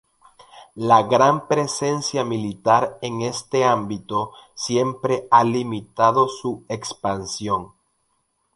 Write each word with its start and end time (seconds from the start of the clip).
La 0.91 1.03
gran 1.03 1.47
presencia 1.47 2.25
militar 2.25 2.97
en 3.03 3.21
este 3.21 3.63
ámbito 3.63 4.31
siempre 4.55 5.27
ha 5.29 5.43
limitado 5.43 6.27
su 6.27 6.65
expansión. 6.69 7.73